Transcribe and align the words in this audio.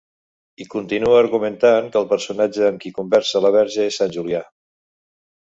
I 0.63 0.65
continua 0.69 1.19
argumentant 1.23 1.91
que 1.97 1.99
el 2.01 2.07
personatge 2.15 2.65
amb 2.71 2.83
qui 2.87 2.93
conversa 2.97 3.43
la 3.49 3.53
Verge 3.59 3.87
és 3.93 4.01
Sant 4.03 4.19
Julià. 4.19 4.43